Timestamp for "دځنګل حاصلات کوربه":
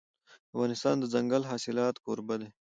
1.11-2.35